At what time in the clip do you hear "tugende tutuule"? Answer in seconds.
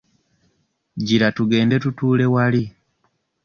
1.35-2.25